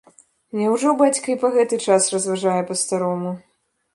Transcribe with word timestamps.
Няўжо 0.59 0.93
бацька 1.01 1.27
і 1.33 1.35
па 1.43 1.51
гэты 1.57 1.79
час 1.87 2.09
разважае 2.15 2.57
па-старому? 2.69 3.37